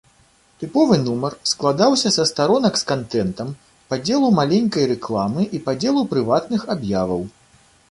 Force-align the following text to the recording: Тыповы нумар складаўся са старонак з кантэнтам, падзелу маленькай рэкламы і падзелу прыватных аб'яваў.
Тыповы 0.61 0.95
нумар 1.01 1.33
складаўся 1.51 2.09
са 2.15 2.25
старонак 2.31 2.73
з 2.81 2.87
кантэнтам, 2.93 3.53
падзелу 3.93 4.33
маленькай 4.41 4.91
рэкламы 4.95 5.47
і 5.59 5.63
падзелу 5.71 6.01
прыватных 6.15 6.61
аб'яваў. 6.77 7.23